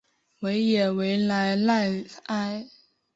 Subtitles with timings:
[0.39, 2.67] 维耶维莱赖埃。